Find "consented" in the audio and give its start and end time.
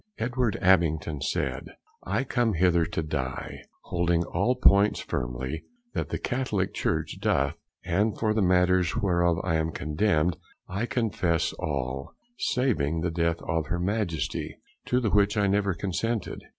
15.75-16.41